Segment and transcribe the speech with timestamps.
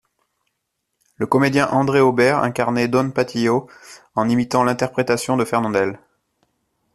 [1.17, 3.69] Le comédien André Aubert incarnait don Patillo
[4.15, 5.99] en imitant l'interprétation de Fernandel.